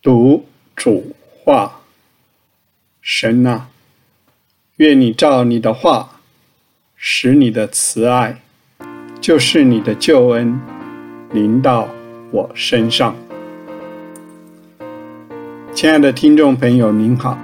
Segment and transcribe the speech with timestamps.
[0.00, 0.46] 读
[0.76, 1.80] 主话，
[3.02, 3.66] 神啊，
[4.76, 6.20] 愿你照你的话，
[6.94, 8.40] 使你的慈爱，
[9.20, 10.60] 就是你的救恩，
[11.32, 11.88] 临到
[12.30, 13.16] 我身上。
[15.74, 17.36] 亲爱的听众朋友，您好。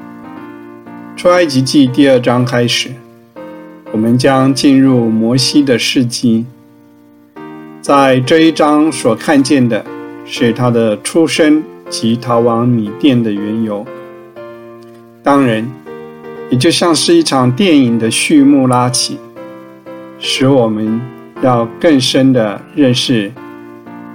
[1.16, 2.92] 出埃及记第二章开始，
[3.90, 6.46] 我们将进入摩西的事迹。
[7.80, 9.84] 在这一章所看见的
[10.24, 11.64] 是他的出生
[11.94, 13.86] 及逃往米甸的缘由。
[15.22, 15.64] 当然，
[16.50, 19.16] 也就像是一场电影的序幕拉起，
[20.18, 21.00] 使我们
[21.40, 23.30] 要更深的认识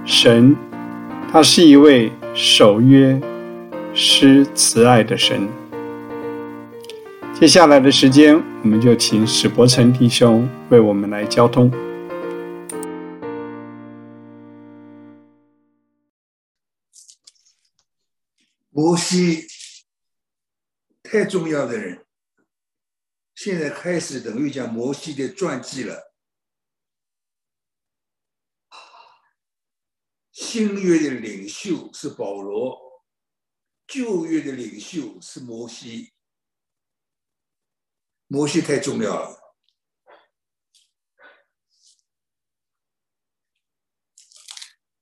[0.04, 0.54] 神，
[1.32, 3.18] 他是一位守约、
[3.94, 5.48] 施慈爱的神。
[7.32, 11.72] 接下来的时间，我们就请史伯成弟兄为我们来交通。
[18.80, 19.46] 摩西
[21.02, 22.06] 太重要的人，
[23.34, 26.14] 现在开始等于讲摩西的传记了。
[30.32, 33.04] 新约的领袖是保罗，
[33.86, 36.14] 旧约的领袖是摩西。
[38.28, 39.56] 摩西太重要了，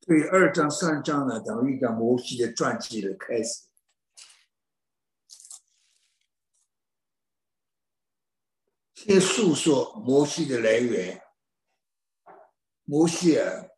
[0.00, 3.67] 所以二章三章呢，等于讲摩西的传记的开始。
[9.00, 11.22] 先诉说摩西的来源。
[12.82, 13.68] 摩西啊，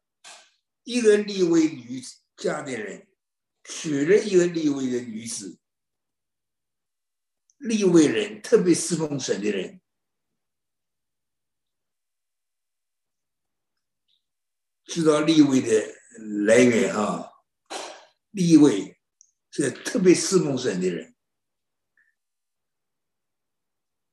[0.82, 2.00] 一个立位女
[2.38, 3.06] 家的人，
[3.62, 5.58] 娶了一个立位的女子。
[7.58, 9.82] 立位人，特别侍奉神的人，
[14.84, 15.68] 知道立位的
[16.46, 17.30] 来源啊。
[18.30, 18.98] 立位
[19.50, 21.14] 是特别侍奉神的人，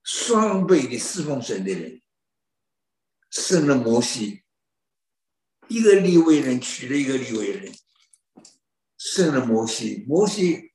[0.07, 2.01] 双倍的侍奉神的人，
[3.29, 4.45] 生了摩西，
[5.67, 7.75] 一个立位人娶了一个立位人，
[8.97, 10.73] 生了摩西，摩西。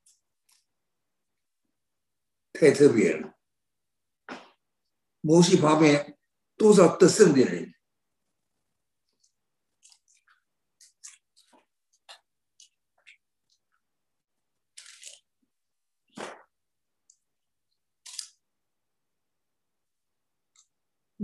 [2.53, 3.35] 太特别了！
[5.23, 6.19] 摩西旁边
[6.59, 7.75] 多少得胜的人？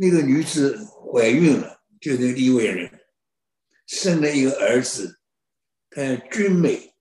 [0.00, 0.78] 那个女子
[1.12, 3.04] 怀孕了，就那个利未人
[3.86, 5.20] 生了一个儿子，
[5.90, 6.94] 他俊美，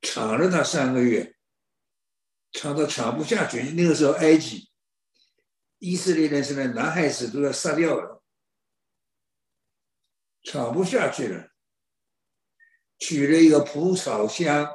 [0.00, 1.30] 长了他三个月。
[2.56, 4.70] 抢到抢不下去，那个时候埃及、
[5.80, 8.22] 以色列人是呢，男孩子都要杀掉了，
[10.44, 11.48] 抢不下去了，
[12.98, 14.68] 取了一个蒲草箱，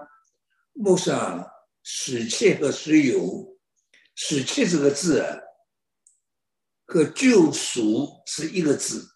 [0.74, 1.50] 木上
[1.81, 3.57] 使切和石油，
[4.13, 5.40] 使切这个字啊，
[6.90, 9.16] 和救赎是一个字，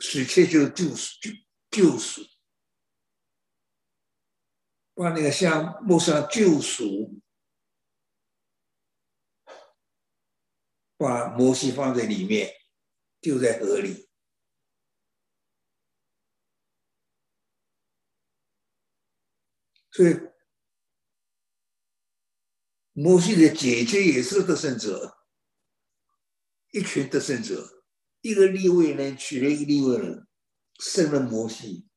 [0.00, 1.30] 水切就救救
[1.70, 2.22] 救赎。
[4.94, 7.20] 把那个像木上救赎，
[10.96, 12.50] 把摩西放在里面，
[13.20, 14.08] 丢在河里。
[19.90, 20.14] 所以，
[22.92, 25.15] 摩西的姐姐也是得胜者，
[26.76, 27.82] 一群得胜者，
[28.20, 30.26] 一个立位人娶了一个立位人，
[30.78, 31.88] 生了摩西。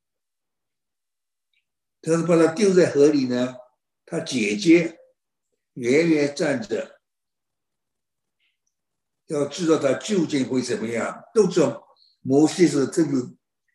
[2.02, 3.58] 他是把他丢在河里呢，
[4.06, 4.98] 他姐姐
[5.74, 7.02] 远远站着，
[9.26, 11.24] 要知道他究竟会怎么样。
[11.34, 11.86] 都知道
[12.22, 13.20] 摩西是特别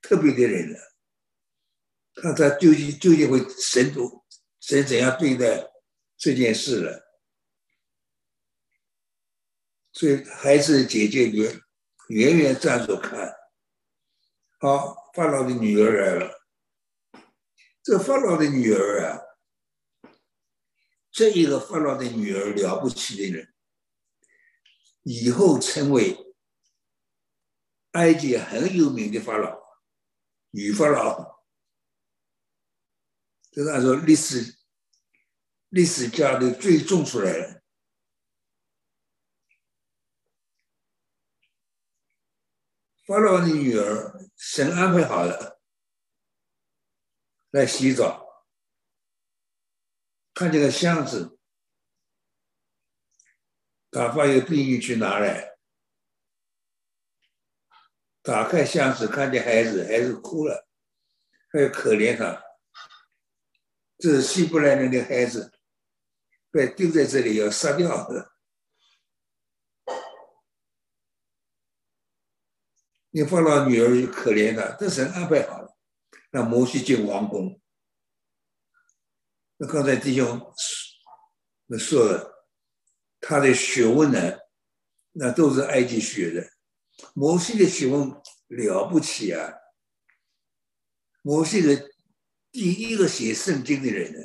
[0.00, 0.78] 特别的人了，
[2.14, 4.24] 看他究竟究竟会神都
[4.58, 5.70] 神怎样对待
[6.16, 7.03] 这件事了。
[9.94, 11.62] 所以孩子姐姐远
[12.08, 13.32] 远远站着看，
[14.58, 16.44] 好，法老的女儿来了。
[17.80, 19.22] 这法老的女儿啊，
[21.12, 23.54] 这一个法老的女儿了不起的人，
[25.04, 26.34] 以后成为
[27.92, 29.60] 埃及很有名的法老，
[30.50, 31.32] 女法老。
[33.52, 34.56] 就是按照历史
[35.68, 37.63] 历史家的最重出来了。
[43.06, 45.60] 法老的女儿，神安排好了。
[47.50, 48.46] 来洗澡，
[50.32, 51.38] 看见个箱子，
[53.90, 55.54] 打发一个婢女去拿来。
[58.22, 60.66] 打开箱子，看见孩子，孩子哭了，
[61.52, 62.42] 还有可怜他，
[63.98, 65.52] 这是希伯来人的孩子，
[66.50, 68.33] 被丢在这里要杀掉的。
[73.16, 75.78] 你放了女儿就可怜了，这神安排好了，
[76.32, 77.60] 让摩西进王宫。
[79.56, 80.52] 那刚才弟兄
[81.66, 82.48] 那说了，
[83.20, 84.18] 他的学问呢，
[85.12, 86.50] 那都是埃及学的。
[87.14, 88.10] 摩西的学问
[88.48, 89.54] 了不起啊！
[91.22, 91.88] 摩西的
[92.50, 94.18] 第一个写圣经的人呢，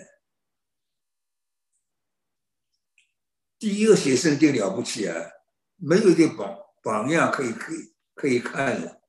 [3.60, 5.30] 第一个写圣经了不起啊！
[5.76, 9.02] 没有一个榜榜样可以可以可以看了，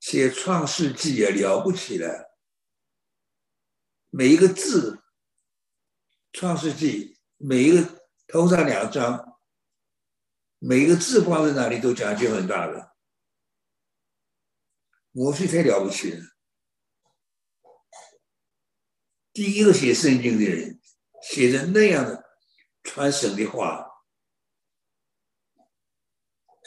[0.00, 2.34] 写创世纪也了不起了，
[4.08, 5.04] 每一个字。
[6.32, 9.38] 创世纪每一个头上两张，
[10.58, 12.96] 每一个字放在哪里都讲究很大的。
[15.10, 16.24] 摩西太了不起了，
[19.34, 20.80] 第一个写圣经的人，
[21.22, 22.24] 写的那样的
[22.82, 23.87] 传神的话，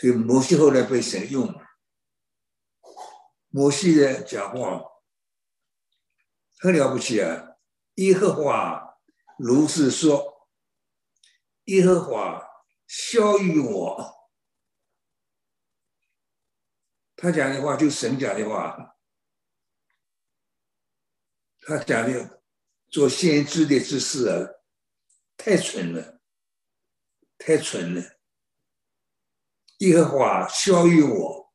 [0.01, 1.53] 所以摩西后来被神用。
[3.49, 4.81] 摩西的讲话
[6.59, 7.57] 很了不起啊，
[7.95, 8.97] 耶和华。
[9.37, 10.47] 如是说，
[11.65, 12.43] 耶和华
[12.87, 14.29] 消于我。
[17.15, 18.97] 他讲的话就神讲的话，
[21.61, 22.43] 他讲的
[22.89, 24.49] 做先知的之事啊，
[25.37, 26.19] 太蠢了，
[27.37, 28.20] 太蠢了。
[29.81, 31.51] 耶和华消于我，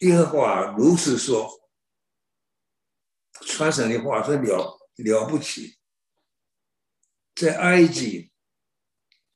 [0.00, 1.50] 耶和华如此说，
[3.40, 5.78] 传神的话是了了不起。
[7.34, 8.32] 在埃及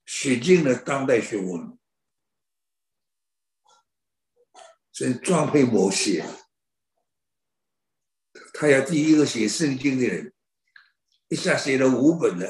[0.05, 1.79] 写尽了当代学问，
[4.93, 6.23] 所以装配摩西。
[8.53, 10.35] 他要第一个写圣经的人，
[11.29, 12.47] 一下写了五本呢，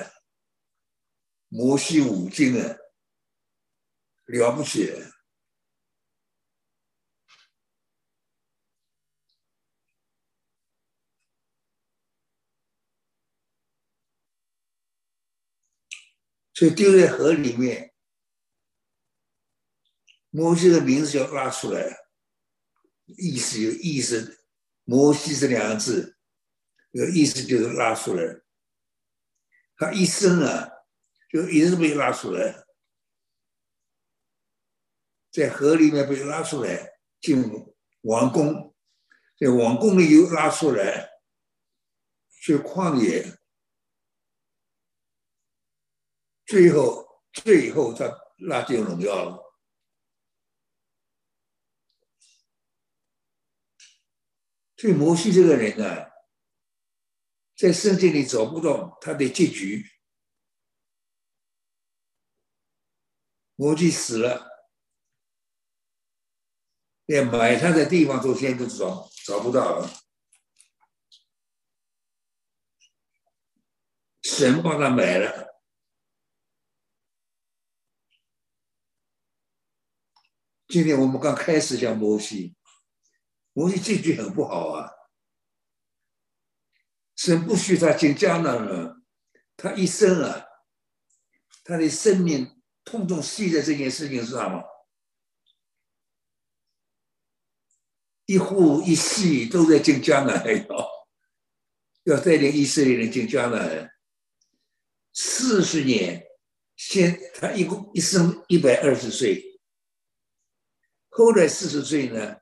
[1.47, 2.77] 摩西五经啊，
[4.27, 4.93] 了不起。
[16.61, 17.95] 就丢在河里面，
[20.29, 21.97] 摩西的名字叫拉出来，
[23.07, 24.45] 意思有意思，
[24.85, 26.19] 摩西这两个字，
[26.91, 28.43] 有意思就是拉出来。
[29.75, 30.71] 他一生啊，
[31.31, 32.67] 就一直被拉出来，
[35.31, 37.43] 在河里面被拉出来进
[38.03, 38.77] 王宫，
[39.39, 41.09] 在王宫里又拉出来
[42.29, 43.40] 去旷野。
[46.51, 49.55] 最后，最后他拉进荣耀了。
[54.77, 56.11] 所以摩西这个人呢，
[57.55, 59.89] 在圣经里找不到他的结局。
[63.55, 64.67] 摩西死了，
[67.05, 69.89] 连埋他的地方都现在都找找不到了。
[74.23, 75.50] 神帮他埋了。
[80.71, 82.55] 今天我们刚开始讲摩西，
[83.53, 84.89] 摩西这句很不好啊。
[87.17, 89.03] 神不许他进迦南了，
[89.57, 90.47] 他一生啊，
[91.65, 94.63] 他的生命通通系在这件事情上嘛，
[98.27, 100.47] 一呼一吸都在进迦南，
[102.05, 103.91] 要要带领以色列人进迦南。
[105.13, 106.25] 四十年，
[106.77, 109.50] 先他一共一生一百二十岁。
[111.11, 112.39] 后来四十岁呢，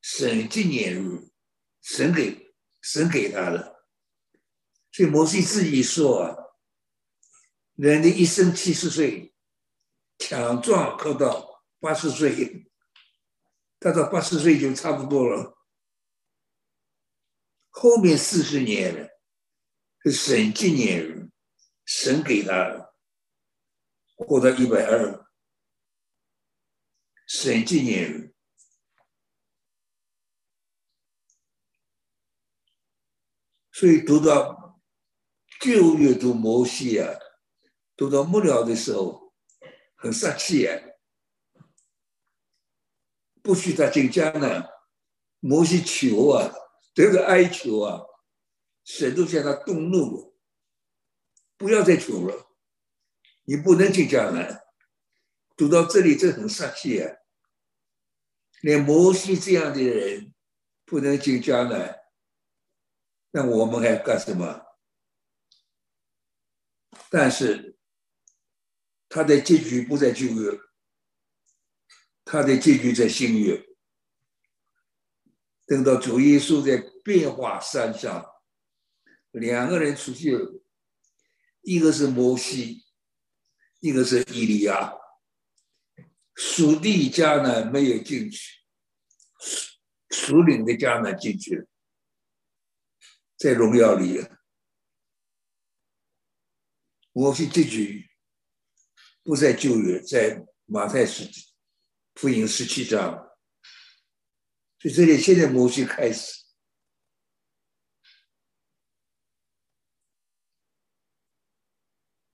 [0.00, 1.30] 神纪念日，
[1.80, 3.86] 神给神给他的，
[4.90, 6.36] 所以摩西自己说啊，
[7.74, 9.32] 人的一生七十岁，
[10.18, 12.68] 强壮可到八十岁，
[13.78, 15.56] 他到八十岁就差不多了。
[17.70, 19.08] 后面四十年了，
[20.04, 21.30] 是神纪念日，
[21.86, 22.94] 神给他了
[24.16, 25.24] 活到一百二。
[27.26, 28.34] 神纪念日，
[33.72, 34.80] 所以读到
[35.60, 37.18] 旧约读摩西啊，
[37.96, 39.32] 读到末了的时候，
[39.96, 40.78] 很生气啊！
[43.42, 44.68] 不许他进迦南，
[45.40, 46.52] 摩西求啊，
[46.92, 48.02] 这个哀求啊，
[48.84, 50.36] 神都向他动怒，
[51.56, 52.46] 不要再求了，
[53.44, 54.60] 你不能进迦南。
[55.56, 57.16] 读到这里，这很杀气啊！
[58.62, 60.32] 连摩西这样的人
[60.84, 61.98] 不能进迦南，
[63.32, 64.64] 那我们还干什么？
[67.10, 67.76] 但是
[69.08, 70.58] 他的结局不在旧约，
[72.24, 73.66] 他的结局在新约。
[75.66, 78.26] 等到主耶稣在变化山上，
[79.32, 80.38] 两个人出去，
[81.62, 82.84] 一个是摩西，
[83.80, 84.94] 一个是伊利亚。
[86.44, 88.58] 属地迦南没有进去，
[90.10, 91.66] 属灵的迦南进去了，
[93.38, 94.20] 在荣耀里。
[97.12, 98.10] 摩西这句
[99.22, 101.30] 不在旧约，在马太十
[102.16, 103.30] 福音十七章。
[104.80, 106.44] 所以这里现在摩西开始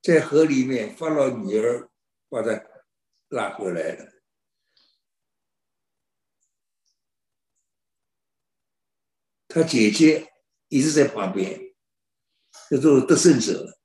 [0.01, 1.89] 在河里面放了女儿，
[2.27, 2.78] 把他
[3.29, 4.11] 拉回来了。
[9.47, 10.31] 他姐姐
[10.67, 11.59] 一直在旁边，
[12.69, 13.79] 这都是得胜者。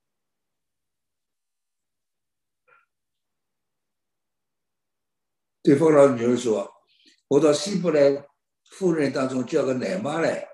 [5.62, 6.70] 对方老女儿说
[7.28, 8.28] ：“我到西部来。”
[8.70, 10.48] 妇人当中叫个奶妈来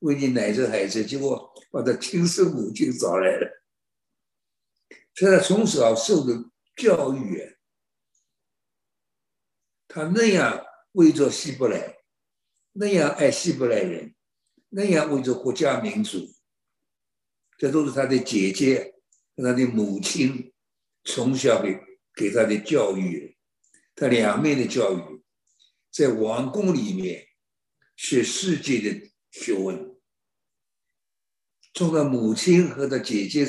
[0.00, 3.62] 为你奶这孩子，结果把他亲生母亲找来了。
[5.14, 7.51] 所以他从小受的教育，
[9.92, 11.98] 他那样为着希伯来，
[12.72, 14.14] 那样爱希伯来人，
[14.70, 16.34] 那样为着国家民族，
[17.58, 18.94] 这都是他的姐姐
[19.36, 20.50] 和他的母亲
[21.04, 21.78] 从小给
[22.14, 23.36] 给他的教育，
[23.94, 25.22] 他两面的教育，
[25.90, 27.28] 在王宫里面。
[27.94, 29.96] 学世界的学问，
[31.74, 33.46] 从他母亲和他姐姐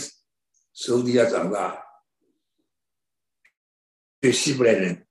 [0.73, 1.81] 手底下长大，
[4.21, 5.07] 学希伯来人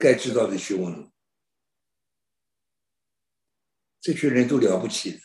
[0.00, 1.12] 该知道的学问，
[4.00, 5.20] 这群人都了不起的。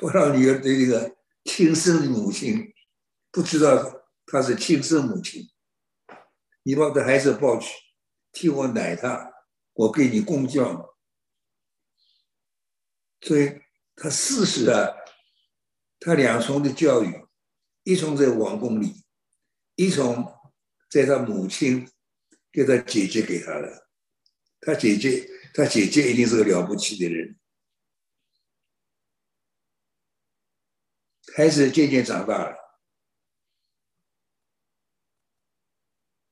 [0.00, 2.72] 我让女儿的那个亲生母亲。
[3.30, 5.50] 不知道她是亲生母亲，
[6.62, 7.68] 你把这孩子抱去，
[8.32, 9.30] 替我奶他，
[9.74, 10.96] 我给你供教。
[13.20, 13.60] 所以
[13.94, 14.94] 他事实啊，
[15.98, 17.26] 他两重的教育，
[17.82, 19.04] 一重在王宫里，
[19.74, 20.32] 一重
[20.90, 21.90] 在他母亲
[22.52, 23.88] 给他姐姐给他的。
[24.60, 27.38] 他姐姐，他姐姐一定是个了不起的人。
[31.36, 32.56] 孩子渐渐长大了。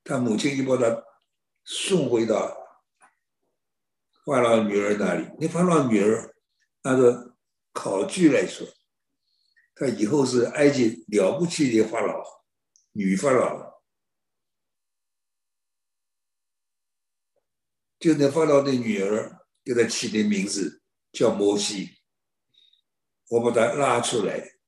[0.02, 1.04] 他母亲就把他
[1.64, 2.56] 送回到
[4.24, 5.28] 法老女儿那里。
[5.38, 6.34] 你法老女儿
[6.82, 7.36] 按照
[7.72, 8.66] 考据来说，
[9.74, 12.22] 他以后是埃及了不起的法老，
[12.92, 13.74] 女法老。
[17.98, 21.98] 就那法老的女儿给他起的名字叫摩西，
[23.30, 24.58] 我把他拉出来，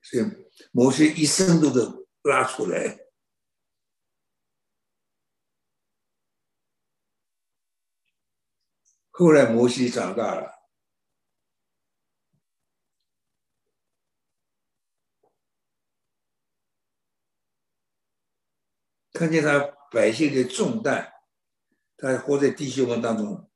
[0.00, 0.24] 所以
[0.70, 3.00] 摩西一生都得拉出来。
[9.10, 10.53] 后来摩西长大了，
[19.14, 19.58] 看见他
[19.90, 21.10] 百姓的重担，
[21.96, 23.50] 他活在弟兄们当中，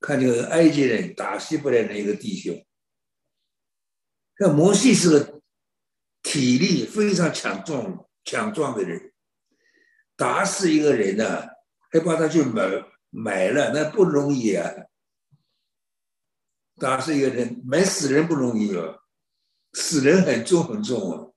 [0.00, 2.66] 看见埃及人打希伯来人一个弟兄。
[4.38, 5.40] 那摩西是个
[6.22, 9.14] 体力非常强壮、强壮的人，
[10.14, 11.48] 打死一个人呢，
[11.90, 12.62] 还把他去买。
[13.16, 14.68] 买了那不容易啊！
[16.80, 18.98] 打死一个人，买死人不容易啊，
[19.72, 21.30] 死人很重很重啊。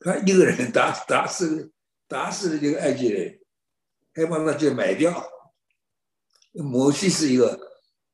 [0.00, 1.74] 他一个人 打打死
[2.06, 3.40] 打死了这个埃及人，
[4.14, 5.28] 还把他就买掉。
[6.52, 7.58] 摩西是一个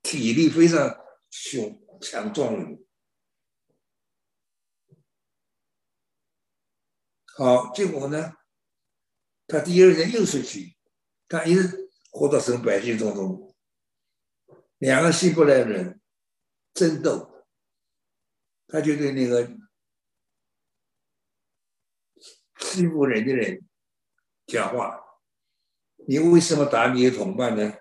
[0.02, 0.98] 体力非常
[1.30, 2.84] 雄强壮的人。
[7.36, 8.34] 好，结果呢，
[9.46, 10.76] 他第二天又出去，
[11.28, 11.82] 他一直。
[12.14, 13.56] 活到成百姓当中，
[14.76, 15.98] 两个希伯来人
[16.74, 17.46] 争斗，
[18.66, 19.50] 他就对那个
[22.60, 23.66] 欺负人的人
[24.46, 25.00] 讲话
[26.08, 27.74] ：“你为什么打你的同伴呢？”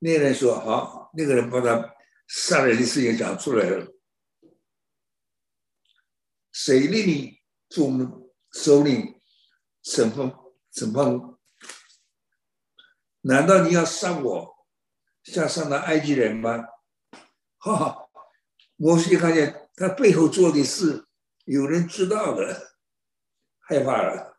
[0.00, 1.94] 那个人说：“好。”那个人把他
[2.26, 3.86] 杀人的事情讲出来了。
[6.50, 7.88] 谁令你做
[8.50, 9.20] 首领
[9.84, 10.34] 审判
[10.72, 11.38] 审判？
[13.20, 14.66] 难道你要杀我，
[15.22, 16.66] 像杀那埃及人吗？
[17.58, 18.10] 哈哈，
[18.74, 21.06] 摩西看见他背后做的事，
[21.44, 22.76] 有人知道的，
[23.60, 24.33] 害怕了。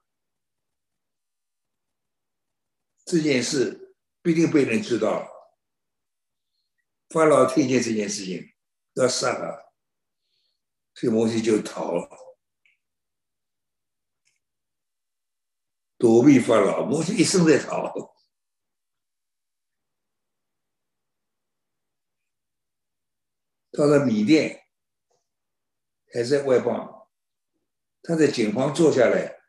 [3.05, 5.31] 这件事必定被人知道。
[7.09, 8.51] 法老听见这件事情，
[8.95, 9.71] 要杀他，
[10.95, 12.09] 所以摩西就逃了，
[15.99, 16.83] 躲避法老。
[16.83, 17.93] 摩西一生在逃，
[23.71, 24.65] 到了米甸，
[26.11, 27.07] 还在外邦，
[28.01, 29.43] 他在警方坐下来。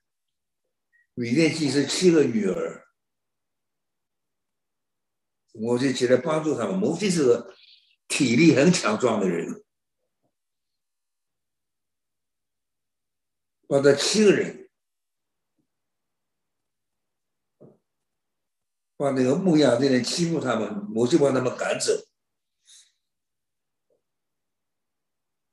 [1.14, 2.85] 米甸记是七个女儿。
[5.60, 6.78] 我就起来帮助他们。
[6.78, 7.54] 摩西是个
[8.08, 9.64] 体力很强壮的人，
[13.66, 14.70] 把他七个人，
[18.96, 21.92] 把那个牧羊的人欺负他们，摩西把他们赶走，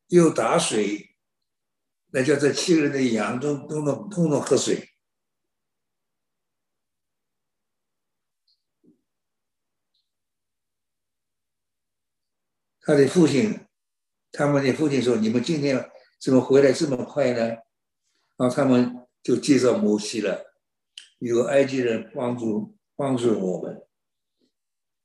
[0.08, 1.16] 又打水，
[2.12, 4.93] 那叫这七个人的羊都都能通通喝水。
[12.86, 13.66] 他的父亲，
[14.34, 17.40] 他们的父亲说：“你们今天怎么回来这么快呢？”
[18.36, 20.54] 然后他们就介绍摩西了，
[21.20, 23.88] 有埃及人帮助帮助我们，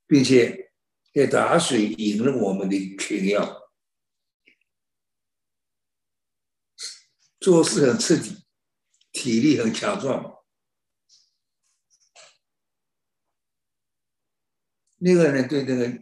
[0.08, 0.72] 并且
[1.14, 3.62] 在打水引了我们的群羊，
[7.38, 8.44] 做事很彻底，
[9.12, 10.42] 体力很强壮。
[14.96, 15.96] 那个人对那个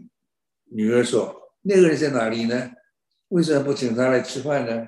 [0.70, 1.45] 女儿说。
[1.68, 2.70] 那个人在哪里呢？
[3.28, 4.86] 为什么不请他来吃饭呢？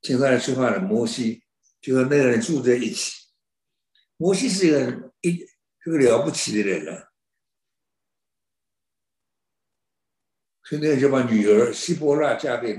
[0.00, 0.78] 请他来吃饭了。
[0.78, 1.42] 摩西
[1.80, 3.26] 就和那个人住在一起。
[4.16, 5.44] 摩西是一个一
[5.80, 7.12] 这个了不起的人了，
[10.62, 12.78] 所以那个就把女儿希伯拉嫁给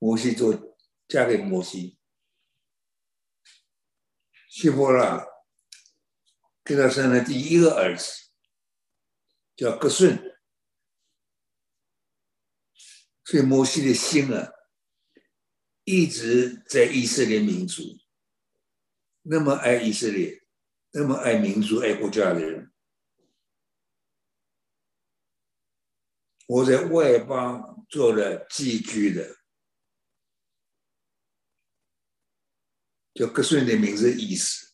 [0.00, 1.96] 摩西做，嫁给摩西。
[4.48, 5.37] 希伯拉。
[6.68, 8.28] 给他生了第一个儿子，
[9.56, 10.38] 叫格顺。
[13.24, 14.52] 所以摩西的心啊，
[15.84, 17.82] 一直在以色列民族，
[19.22, 20.46] 那么爱以色列，
[20.90, 22.70] 那么爱民族、爱国家的人。
[26.46, 29.38] 我在外邦做了寄居的，
[33.14, 34.67] 叫格顺的名字意思。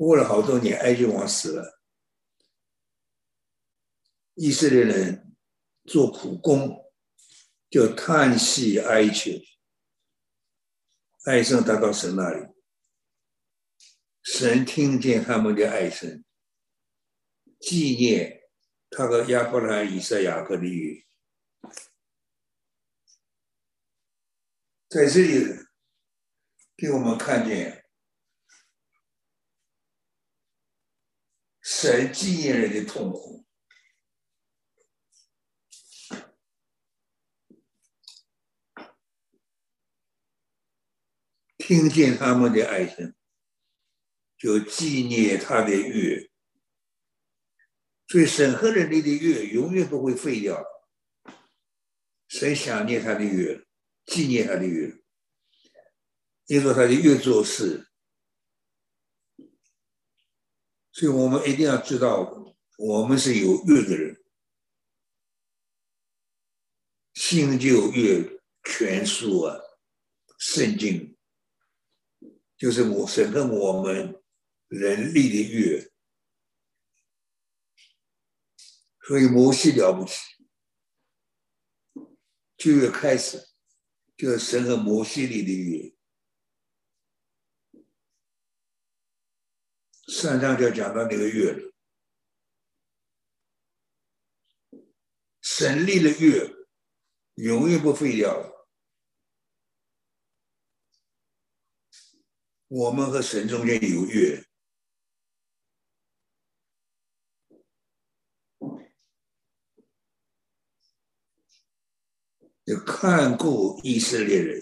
[0.00, 1.82] 过了好多年，埃及王死了，
[4.32, 5.36] 以色列人
[5.84, 6.90] 做苦工，
[7.68, 9.30] 就叹息哀求，
[11.26, 12.48] 哀声达到神那里，
[14.22, 16.24] 神听见他们的哀声，
[17.60, 18.48] 纪念
[18.88, 21.04] 他和亚伯拉罕、以撒、雅各的约，
[24.88, 25.44] 在这里
[26.74, 27.79] 给我们看见。
[31.82, 33.46] 神纪念人的痛苦，
[41.56, 43.14] 听见他们的哀声，
[44.36, 46.30] 就纪念他的月。
[48.08, 50.62] 所以审核人类的月永远不会废掉。
[52.28, 53.66] 神想念他的月，
[54.04, 55.00] 纪念他的月，
[56.44, 57.89] 因为他的月做事。
[61.00, 64.22] 所以我们一定要知道，我们是有约的人，
[67.14, 69.58] 新旧约全书啊，
[70.38, 71.16] 圣经
[72.58, 74.22] 就是我审核我们
[74.68, 75.90] 人力的约。
[79.08, 80.18] 所以摩西了不起，
[82.58, 83.48] 就要开始
[84.18, 85.96] 就要审核摩西里的约。
[90.10, 91.72] 上章就讲到那个月了，
[95.40, 96.52] 神立的月
[97.36, 98.66] 永远不废掉。
[102.66, 104.44] 我们和神中间有约，
[112.64, 114.60] 也看过以色列人，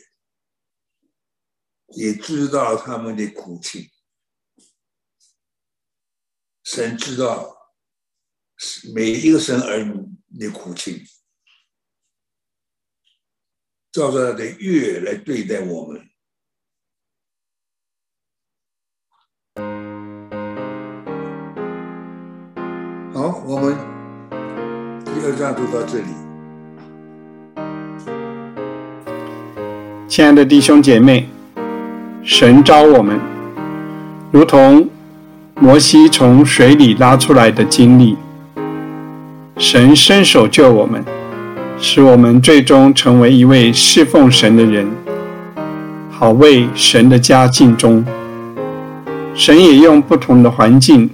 [1.96, 3.90] 也知道他们的苦情。
[6.70, 7.56] 神知道
[8.94, 11.02] 每一个神儿女的苦情，
[13.90, 16.06] 照着他的月来对待我们。
[23.14, 23.74] 好，我们
[25.06, 26.08] 第二章就到这里。
[30.06, 31.30] 亲爱的弟兄姐妹，
[32.22, 33.18] 神召我们，
[34.30, 34.86] 如同
[35.60, 38.16] 摩西从水里拉出来的经历，
[39.56, 41.04] 神伸手救我们，
[41.80, 44.86] 使我们最终成为一位侍奉神的人，
[46.10, 48.04] 好为神的家尽忠。
[49.34, 51.10] 神也用不同的环境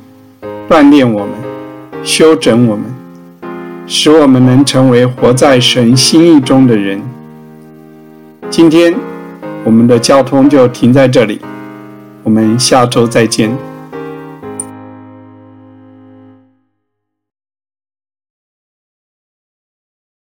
[0.68, 1.30] 锻炼我们、
[2.02, 2.85] 修整我们，
[3.87, 7.00] 使我们能成为活在神心意中的人。
[8.50, 8.94] 今天
[9.64, 11.40] 我们的交通就停在这里，
[12.22, 13.50] 我们下周再见。